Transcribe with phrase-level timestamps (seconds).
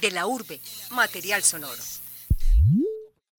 [0.00, 0.60] De la urbe,
[0.92, 1.82] material sonoro.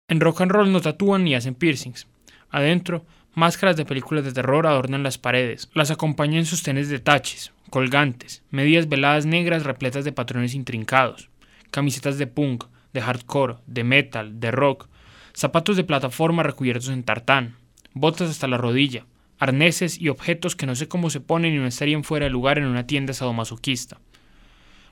[0.07, 2.07] En rock and roll no tatúan ni hacen piercings.
[2.49, 5.69] Adentro, máscaras de películas de terror adornan las paredes.
[5.73, 11.29] Las acompañan sostenes de taches, colgantes, medias veladas negras repletas de patrones intrincados,
[11.71, 14.89] camisetas de punk, de hardcore, de metal, de rock,
[15.33, 17.55] zapatos de plataforma recubiertos en tartán,
[17.93, 19.05] botas hasta la rodilla,
[19.37, 22.57] arneses y objetos que no sé cómo se ponen y no estarían fuera de lugar
[22.57, 23.99] en una tienda sadomasoquista.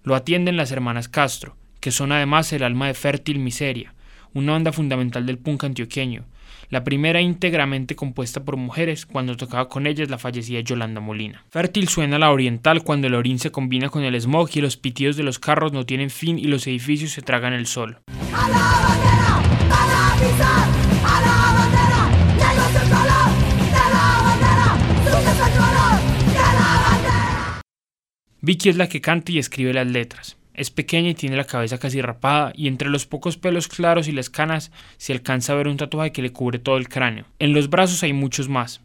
[0.07, 3.93] Lo atienden las hermanas Castro, que son además el alma de Fértil Miseria,
[4.33, 6.23] una banda fundamental del punk antioqueño,
[6.69, 11.43] la primera íntegramente compuesta por mujeres, cuando tocaba con ellas la fallecida Yolanda Molina.
[11.49, 15.17] Fértil suena la oriental cuando el orín se combina con el smog y los pitidos
[15.17, 17.99] de los carros no tienen fin y los edificios se tragan el sol.
[28.47, 30.37] Vicky es la que canta y escribe las letras.
[30.53, 34.13] Es pequeña y tiene la cabeza casi rapada y entre los pocos pelos claros y
[34.13, 37.25] las canas se alcanza a ver un tatuaje que le cubre todo el cráneo.
[37.39, 38.79] En los brazos hay muchos más,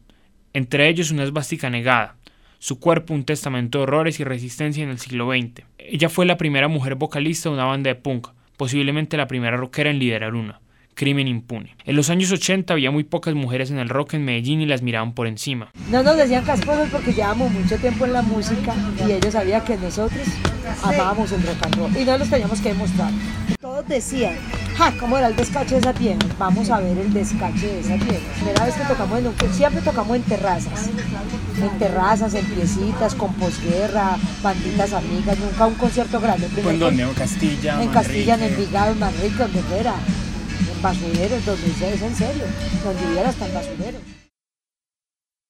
[0.53, 2.17] entre ellos una esvástica negada,
[2.59, 5.65] su cuerpo un testamento de horrores y resistencia en el siglo XX.
[5.79, 9.91] Ella fue la primera mujer vocalista de una banda de punk, posiblemente la primera rockera
[9.91, 10.62] en liderar una
[10.95, 11.77] crimen impune.
[11.85, 14.83] En los años 80 había muy pocas mujeres en el rock en Medellín y las
[14.83, 15.71] miraban por encima.
[15.91, 18.75] No nos decían casposos porque llevábamos mucho tiempo en la música
[19.07, 20.27] y ellos sabían que nosotros
[20.83, 23.11] amábamos el rock and roll y no los teníamos que demostrar.
[23.61, 24.35] Todos decían,
[24.77, 26.27] ja, ¿cómo era el descache de esa tienda?
[26.39, 28.21] Vamos a ver el descache de esa tienda.
[28.37, 30.91] Primera vez que tocamos en un, siempre tocamos en terrazas,
[31.61, 36.49] en terrazas, en piecitas, con posguerra, banditas amigas, nunca un concierto grande.
[36.57, 37.03] ¿En dónde?
[37.03, 37.83] ¿En Castilla?
[37.83, 39.95] En Castilla, en Envigado, en Manrique, donde fuera
[40.83, 42.45] basureros, donde en serio,
[42.85, 44.03] donde hubiera hasta basureros.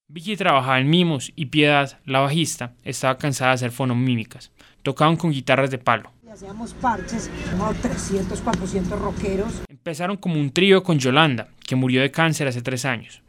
[0.09, 4.51] Vicky trabajaba en mimos y Piedad, la bajista, estaba cansada de hacer fonomímicas.
[4.83, 6.11] Tocaban con guitarras de palo.
[6.31, 9.63] hacíamos parches, como 300, 400 rockeros.
[9.71, 13.23] Empezaron como un trío con Yolanda, que murió de cáncer hace tres años.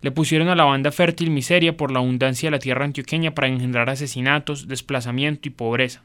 [0.00, 3.48] Le pusieron a la banda Fértil Miseria por la abundancia de la tierra antioqueña para
[3.48, 6.02] engendrar asesinatos, desplazamiento y pobreza.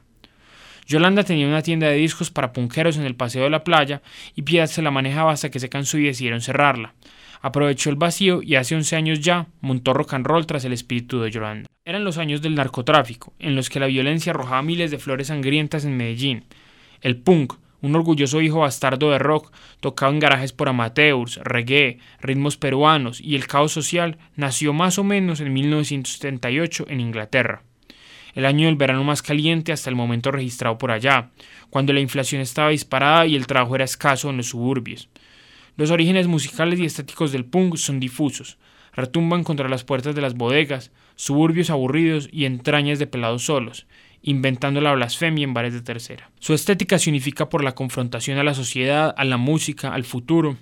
[0.86, 4.04] Yolanda tenía una tienda de discos para punqueros en el paseo de la playa
[4.36, 6.94] y Piedad se la manejaba hasta que se cansó y decidieron cerrarla.
[7.42, 11.20] Aprovechó el vacío y hace 11 años ya montó rock and roll tras el espíritu
[11.22, 11.68] de Yolanda.
[11.86, 15.86] Eran los años del narcotráfico, en los que la violencia arrojaba miles de flores sangrientas
[15.86, 16.46] en Medellín.
[17.02, 22.58] El punk, un orgulloso hijo bastardo de rock, tocado en garajes por amateurs, reggae, ritmos
[22.58, 27.64] peruanos y el caos social, nació más o menos en 1978 en Inglaterra
[28.36, 31.32] el año del verano más caliente hasta el momento registrado por allá,
[31.70, 35.10] cuando la inflación estaba disparada y el trabajo era escaso en los suburbios.
[35.78, 38.58] Los orígenes musicales y estéticos del punk son difusos,
[38.94, 43.88] retumban contra las puertas de las bodegas, suburbios aburridos y entrañas de pelados solos,
[44.22, 46.30] inventando la blasfemia en bares de tercera.
[46.40, 50.58] Su estética se unifica por la confrontación a la sociedad, a la música, al futuro.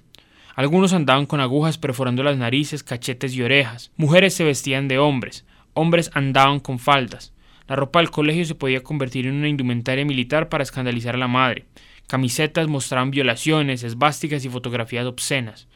[0.55, 3.91] Algunos andaban con agujas perforando las narices, cachetes y orejas.
[3.97, 5.45] Mujeres se vestían de hombres.
[5.73, 7.32] Hombres andaban con faldas.
[7.67, 11.27] La ropa del colegio se podía convertir en una indumentaria militar para escandalizar a la
[11.27, 11.65] madre.
[12.07, 15.67] Camisetas mostraban violaciones, esvásticas y fotografías obscenas.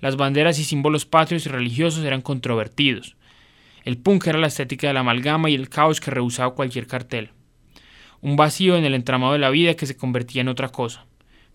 [0.00, 3.16] Las banderas y símbolos patrios y religiosos eran controvertidos.
[3.84, 7.30] El punk era la estética de la amalgama y el caos que rehusaba cualquier cartel.
[8.20, 11.06] Un vacío en el entramado de la vida que se convertía en otra cosa.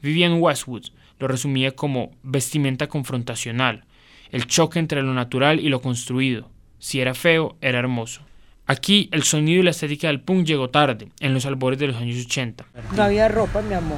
[0.01, 0.87] Vivian Westwood
[1.19, 3.85] lo resumía como vestimenta confrontacional,
[4.31, 6.51] el choque entre lo natural y lo construido.
[6.79, 8.21] Si era feo, era hermoso.
[8.69, 11.95] Aquí el sonido y la estética del punk llegó tarde, en los albores de los
[11.95, 12.66] años 80.
[12.97, 13.97] No había ropa, mi amor.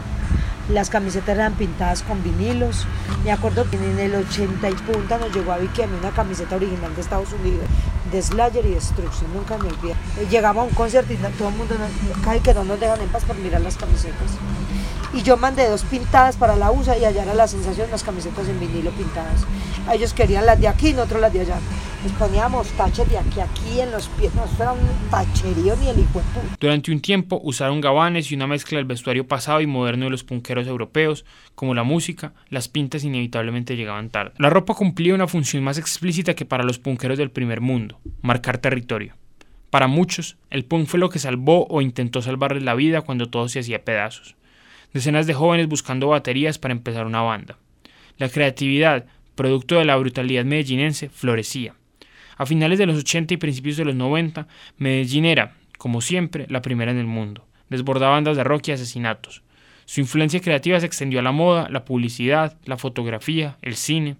[0.71, 2.85] Las camisetas eran pintadas con vinilos.
[3.23, 6.11] Me acuerdo que en el 80 y punta nos llegó a Vicky a mí una
[6.11, 7.65] camiseta original de Estados Unidos,
[8.11, 9.95] de Slayer y Destruction, nunca me olvidé.
[10.29, 11.75] Llegaba a un concierto y todo el mundo,
[12.23, 14.37] cae que no nos dejan en paz por mirar las camisetas.
[15.15, 18.47] Y yo mandé dos pintadas para la USA y allá era la sensación las camisetas
[18.47, 19.41] en vinilo pintadas.
[19.91, 21.55] Ellos querían las de aquí, nosotros las de allá.
[22.17, 24.79] Poníamos de aquí a aquí en los pies, no, era un
[25.09, 26.21] tacherío ni el hijo
[26.59, 30.23] Durante un tiempo usaron gabanes y una mezcla del vestuario pasado y moderno de los
[30.23, 31.25] punqueros europeos,
[31.55, 34.33] como la música, las pintas inevitablemente llegaban tarde.
[34.37, 38.57] La ropa cumplía una función más explícita que para los punqueros del primer mundo, marcar
[38.57, 39.15] territorio.
[39.69, 43.49] Para muchos, el punk fue lo que salvó o intentó salvarles la vida cuando todo
[43.49, 44.35] se hacía pedazos
[44.93, 47.57] decenas de jóvenes buscando baterías para empezar una banda.
[48.17, 49.05] La creatividad,
[49.35, 51.75] producto de la brutalidad medellinense, florecía.
[52.39, 54.47] A finales de los 80 y principios de los 90,
[54.77, 57.45] Medellín era, como siempre, la primera en el mundo.
[57.69, 59.43] Desbordaba bandas de rock y asesinatos.
[59.83, 64.15] Su influencia creativa se extendió a la moda, la publicidad, la fotografía, el cine.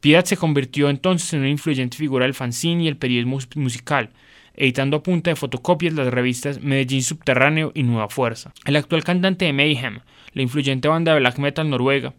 [0.00, 4.08] Piedad se convirtió entonces en una influyente figura del fanzine y el periodismo musical,
[4.54, 8.54] editando a punta de fotocopias las revistas Medellín Subterráneo y Nueva Fuerza.
[8.64, 10.00] El actual cantante de Mayhem,
[10.32, 12.14] la influyente banda de black metal noruega,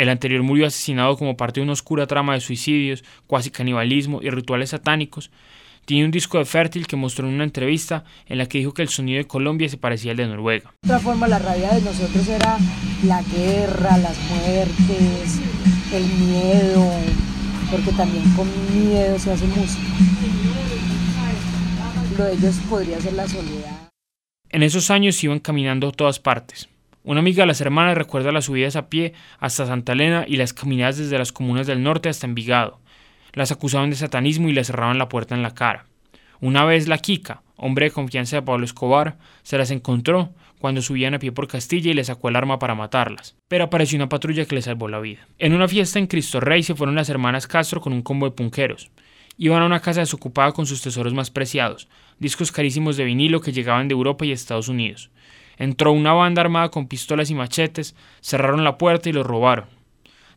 [0.00, 4.30] el anterior murió asesinado como parte de una oscura trama de suicidios, cuasi canibalismo y
[4.30, 5.30] rituales satánicos,
[5.84, 8.80] tiene un disco de Fértil que mostró en una entrevista en la que dijo que
[8.80, 10.72] el sonido de Colombia se parecía al de Noruega.
[10.82, 12.56] De otra forma, la rabia de nosotros era
[13.04, 15.38] la guerra, las muertes,
[15.92, 16.90] el miedo,
[17.70, 19.82] porque también con miedo se hace música.
[22.16, 23.90] Lo de ellos podría ser la soledad.
[24.48, 26.70] En esos años iban caminando a todas partes.
[27.02, 30.52] Una amiga de las hermanas recuerda las subidas a pie hasta Santa Elena y las
[30.52, 32.78] caminadas desde las comunas del norte hasta Envigado.
[33.32, 35.86] Las acusaban de satanismo y le cerraban la puerta en la cara.
[36.40, 41.14] Una vez la Kika, hombre de confianza de Pablo Escobar, se las encontró cuando subían
[41.14, 44.44] a pie por Castilla y le sacó el arma para matarlas, pero apareció una patrulla
[44.44, 45.26] que le salvó la vida.
[45.38, 48.36] En una fiesta en Cristo Rey se fueron las hermanas Castro con un combo de
[48.36, 48.90] punqueros.
[49.38, 51.88] Iban a una casa desocupada con sus tesoros más preciados,
[52.18, 55.10] discos carísimos de vinilo que llegaban de Europa y Estados Unidos.
[55.60, 59.66] Entró una banda armada con pistolas y machetes, cerraron la puerta y los robaron.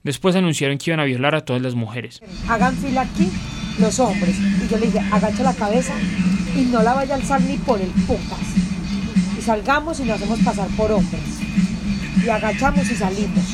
[0.03, 2.19] Después anunciaron que iban a violar a todas las mujeres.
[2.49, 3.31] Hagan fila aquí
[3.79, 4.35] los hombres.
[4.37, 5.93] Y yo le dije, agacha la cabeza
[6.57, 8.37] y no la vaya a alzar ni por el putas.
[9.39, 11.23] Y salgamos y nos hacemos pasar por hombres.
[12.21, 13.45] Y agachamos y salimos.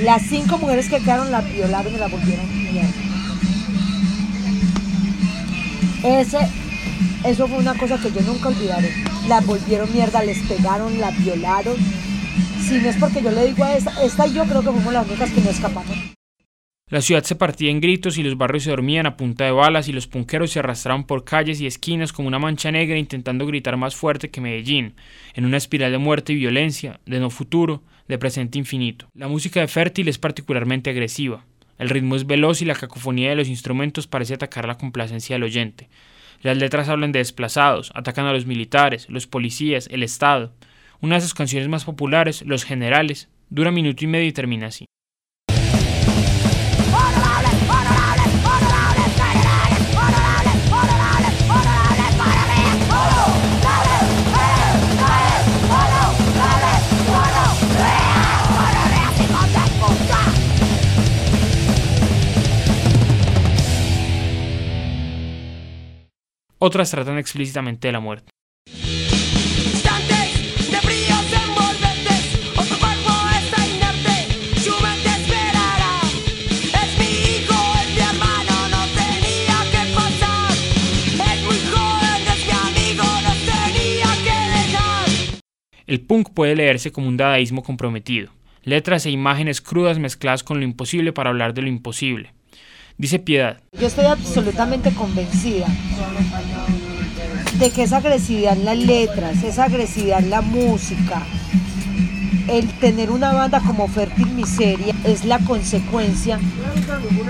[0.00, 2.90] Las cinco mujeres que quedaron la violaron y la volvieron mierda.
[6.02, 6.38] Ese,
[7.24, 8.90] eso fue una cosa que yo nunca olvidaré.
[9.28, 11.76] La volvieron mierda, les pegaron, la violaron.
[12.60, 15.06] Si no es porque yo le digo a esta, esta yo creo que fuimos las
[15.06, 16.14] únicas que no escapamos.
[16.90, 19.88] La ciudad se partía en gritos y los barrios se dormían a punta de balas
[19.88, 23.78] y los punqueros se arrastraban por calles y esquinas como una mancha negra intentando gritar
[23.78, 24.94] más fuerte que Medellín,
[25.32, 29.08] en una espiral de muerte y violencia, de no futuro, de presente infinito.
[29.14, 31.46] La música de Fértil es particularmente agresiva.
[31.78, 35.44] El ritmo es veloz y la cacofonía de los instrumentos parece atacar la complacencia del
[35.44, 35.88] oyente.
[36.44, 40.52] Las letras hablan de desplazados, atacan a los militares, los policías, el Estado.
[41.00, 44.84] Una de sus canciones más populares, Los Generales, dura minuto y medio y termina así.
[66.66, 68.30] Otras tratan explícitamente de la muerte.
[85.86, 88.32] El punk puede leerse como un dadaísmo comprometido,
[88.62, 92.32] letras e imágenes crudas mezcladas con lo imposible para hablar de lo imposible.
[92.96, 93.60] Dice Piedad.
[93.72, 95.66] Yo estoy absolutamente convencida
[97.58, 101.22] de que esa agresividad en las letras, esa agresividad en la música,
[102.48, 106.38] el tener una banda como Fértil Miseria es la consecuencia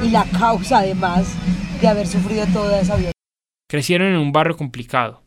[0.03, 1.35] y la causa además
[1.81, 3.13] de haber sufrido toda esa violencia.
[3.69, 5.23] Crecieron en un barrio complicado.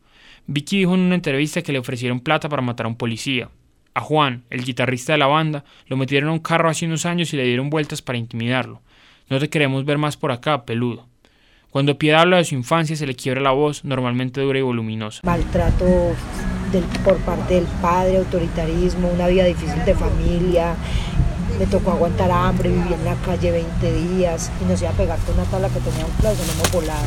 [0.46, 3.50] Vicky dijo en una entrevista que le ofrecieron plata para matar a un policía.
[3.94, 7.32] A Juan, el guitarrista de la banda, lo metieron a un carro hace unos años
[7.32, 8.82] y le dieron vueltas para intimidarlo.
[9.28, 11.07] No te queremos ver más por acá, peludo.
[11.70, 15.20] Cuando Piedad habla de su infancia se le quiebra la voz, normalmente dura y voluminosa.
[15.22, 15.84] Maltrato
[16.72, 20.74] del, por parte del padre, autoritarismo, una vida difícil de familia.
[21.58, 25.18] Me tocó aguantar hambre, viví en la calle 20 días y nos iba a pegar
[25.20, 27.06] con una tabla que tenía un plazo, no hemos volado.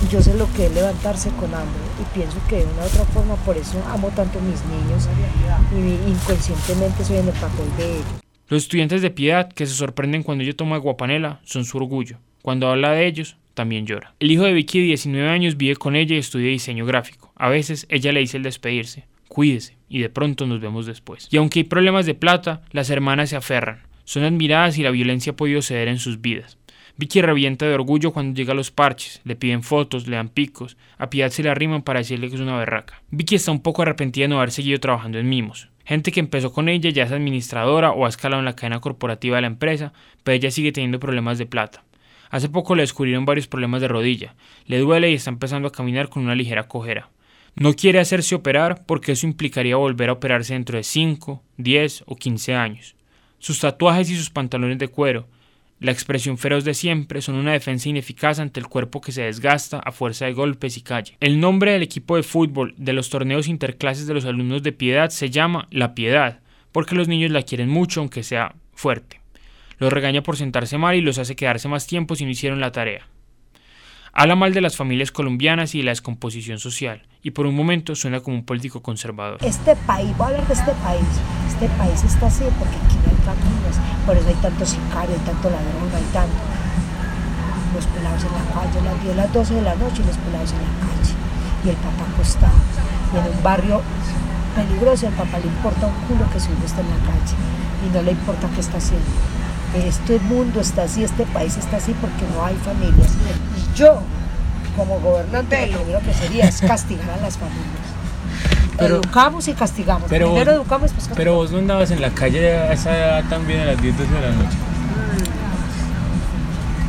[0.00, 2.86] Y yo sé lo que es levantarse con hambre y pienso que de una u
[2.86, 5.08] otra forma por eso amo tanto a mis niños
[5.74, 8.27] y inconscientemente soy en el papel de ellos.
[8.48, 12.16] Los estudiantes de piedad que se sorprenden cuando yo tomo aguapanela son su orgullo.
[12.40, 14.14] Cuando habla de ellos, también llora.
[14.20, 17.30] El hijo de Vicky de 19 años vive con ella y estudia diseño gráfico.
[17.36, 21.28] A veces ella le dice el despedirse, cuídese, y de pronto nos vemos después.
[21.30, 23.82] Y aunque hay problemas de plata, las hermanas se aferran.
[24.04, 26.56] Son admiradas y la violencia ha podido ceder en sus vidas.
[26.96, 30.76] Vicky revienta de orgullo cuando llega a los parches, le piden fotos, le dan picos,
[30.96, 33.02] a Piedad se le arriman para decirle que es una berraca.
[33.10, 35.68] Vicky está un poco arrepentida de no haber seguido trabajando en mimos.
[35.88, 39.36] Gente que empezó con ella ya es administradora o ha escalado en la cadena corporativa
[39.36, 41.82] de la empresa, pero ella sigue teniendo problemas de plata.
[42.28, 44.34] Hace poco le descubrieron varios problemas de rodilla,
[44.66, 47.08] le duele y está empezando a caminar con una ligera cojera.
[47.54, 52.16] No quiere hacerse operar porque eso implicaría volver a operarse dentro de 5, 10 o
[52.16, 52.94] 15 años.
[53.38, 55.26] Sus tatuajes y sus pantalones de cuero,
[55.80, 59.78] la expresión feroz de siempre son una defensa ineficaz ante el cuerpo que se desgasta
[59.78, 61.16] a fuerza de golpes y calle.
[61.20, 65.10] El nombre del equipo de fútbol de los torneos interclases de los alumnos de Piedad
[65.10, 66.40] se llama La Piedad,
[66.72, 69.20] porque los niños la quieren mucho aunque sea fuerte.
[69.78, 72.72] Los regaña por sentarse mal y los hace quedarse más tiempo si no hicieron la
[72.72, 73.06] tarea.
[74.20, 77.94] Habla mal de las familias colombianas y de la descomposición social, y por un momento
[77.94, 79.38] suena como un político conservador.
[79.44, 81.06] Este país, voy a hablar de este país,
[81.46, 85.22] este país está así porque aquí no hay familias, por eso hay tanto sicario, hay
[85.22, 86.34] tanto ladrón, hay tanto.
[87.72, 90.66] Los pelados en la calle, las 10, las 12 de la noche, los pelados en
[90.66, 91.14] la calle,
[91.62, 92.58] y el papá acostado,
[93.14, 93.82] y en un barrio
[94.56, 97.38] peligroso, el papá le importa un culo que su hijo esté en la calle,
[97.86, 99.06] y no le importa qué está haciendo
[99.74, 103.12] este mundo está así, este país está así porque no hay familias.
[103.78, 104.00] Yo,
[104.76, 107.78] como gobernante, lo primero que sería es castigar a las familias.
[108.80, 110.08] educamos y castigamos.
[110.08, 111.16] Pero Primero vos, educamos castigamos.
[111.16, 114.12] Pero vos no andabas en la calle a esa edad también a las 10 12
[114.12, 114.56] de la noche.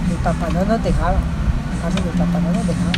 [0.07, 1.17] Mi papá no nos dejaba.
[1.19, 2.91] Mi papá no nos dejaba.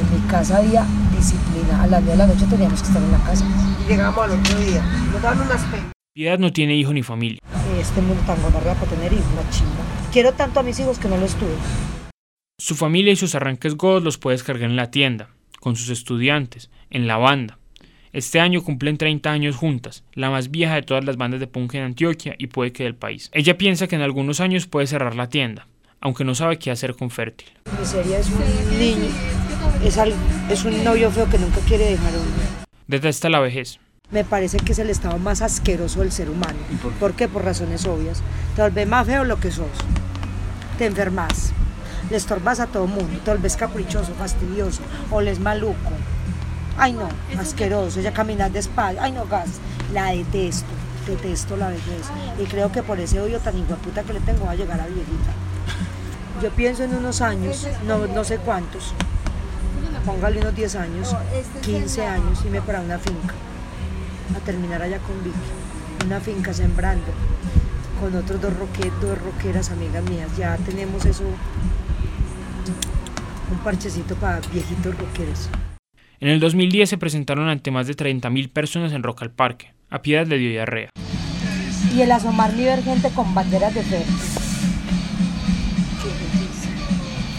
[0.00, 1.82] En mi casa había disciplina.
[1.82, 3.44] A las 10 de la noche teníamos que estar en la casa.
[3.84, 4.82] Y llegamos al otro día.
[5.12, 5.92] Nos daban unas penas.
[6.14, 7.40] Piedad no tiene hijo ni familia.
[7.78, 9.82] Este mundo tan gonorrea para tener hijos, una chimba.
[10.10, 11.56] Quiero tanto a mis hijos que no los tuve.
[12.64, 16.70] Su familia y sus arranques godos los puede descargar en la tienda, con sus estudiantes,
[16.90, 17.58] en la banda.
[18.12, 21.74] Este año cumplen 30 años juntas, la más vieja de todas las bandas de punk
[21.74, 23.30] en Antioquia y puede que del país.
[23.34, 25.66] Ella piensa que en algunos años puede cerrar la tienda,
[26.00, 27.48] aunque no sabe qué hacer con Fértil.
[27.80, 29.10] Miseria es un niño,
[29.84, 30.14] es, al-
[30.48, 32.64] es un novio feo que nunca quiere dejar a uno.
[32.86, 33.80] Detesta la vejez.
[34.12, 36.60] Me parece que es el estado más asqueroso del ser humano.
[37.00, 37.26] por qué?
[37.26, 38.22] Por razones obvias.
[38.54, 39.66] Te volvés más feo lo que sos.
[40.78, 41.52] Te enfermas.
[42.12, 43.18] Le estorbas a todo mundo.
[43.24, 44.82] Te volvés caprichoso, fastidioso.
[45.10, 45.92] Oles maluco.
[46.76, 47.08] Ay no,
[47.40, 48.00] asqueroso.
[48.00, 49.00] Ella camina despacio.
[49.00, 49.48] Ay no, gas.
[49.94, 50.68] La detesto.
[51.06, 52.10] Detesto la vejez.
[52.38, 54.88] Y creo que por ese odio tan puta que le tengo va a llegar a
[54.88, 55.32] viejita.
[56.42, 58.92] Yo pienso en unos años, no, no sé cuántos,
[60.04, 61.16] póngale unos 10 años,
[61.62, 63.34] 15 años, y me para una finca
[64.36, 65.38] a terminar allá con Vicky.
[66.04, 67.06] Una finca sembrando
[68.00, 70.28] con otros dos, roque, dos roqueras amigas mías.
[70.36, 71.22] Ya tenemos eso,
[73.52, 75.48] un parchecito para viejitos roqueros.
[76.20, 79.74] En el 2010 se presentaron ante más de 30.000 personas en Rock al Parque.
[79.90, 80.90] A Piedad le dio diarrea.
[81.94, 84.04] Y el asomar ver gente con banderas de fe.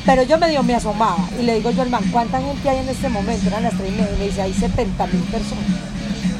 [0.06, 2.90] Pero yo medio me asomaba y le digo yo al man, ¿cuánta gente hay en
[2.90, 3.48] este momento?
[3.48, 4.14] Eran las tres y media.
[4.16, 5.66] Y me dice, hay 70 mil personas.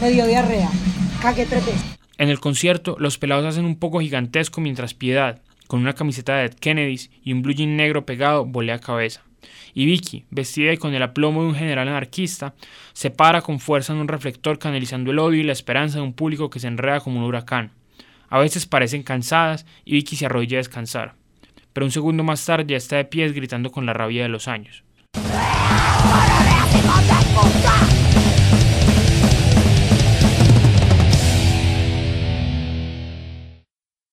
[0.02, 0.70] Me dio diarrea.
[1.22, 1.98] Cagué tres veces.
[2.18, 6.46] En el concierto, los pelados hacen un poco gigantesco mientras Piedad, con una camiseta de
[6.46, 9.24] Ed Kennedys y un blue jean negro pegado, volea cabeza.
[9.74, 12.54] Y Vicky, vestida y con el aplomo de un general anarquista,
[12.94, 16.14] se para con fuerza en un reflector canalizando el odio y la esperanza de un
[16.14, 17.72] público que se enreda como un huracán.
[18.30, 21.16] A veces parecen cansadas y Vicky se arrodilla a descansar.
[21.74, 24.48] Pero un segundo más tarde ya está de pies gritando con la rabia de los
[24.48, 24.84] años.